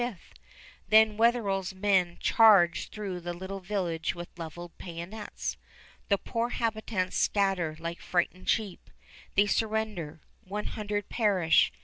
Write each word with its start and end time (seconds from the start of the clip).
Then 0.89 1.15
Wetherell's 1.15 1.75
men 1.75 2.17
charge 2.19 2.89
through 2.89 3.19
the 3.19 3.35
village 3.61 4.15
with 4.15 4.29
leveled 4.35 4.75
bayonets. 4.79 5.57
The 6.09 6.17
poor 6.17 6.49
habitants 6.49 7.15
scatter 7.15 7.75
like 7.79 8.01
frightened 8.01 8.49
sheep; 8.49 8.89
they 9.35 9.45
surrender; 9.45 10.19
one 10.43 10.65
hundred 10.65 11.07
perish. 11.09 11.71